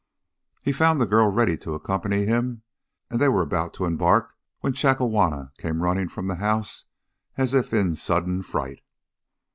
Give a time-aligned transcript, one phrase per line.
[0.63, 2.63] He found the girl ready to accompany him,
[3.11, 6.85] and they were about to embark when Chakawana came running from the house
[7.37, 8.81] as if in sudden fright.